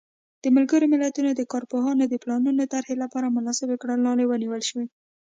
[0.43, 4.85] د ملګرو ملتونو د کارپوهانو د پلانونو طرحې لپاره مناسبې کړنلارې ونیول شوې.